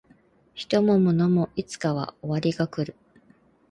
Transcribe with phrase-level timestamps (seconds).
[0.55, 2.95] 人も物もいつかは終わりが来る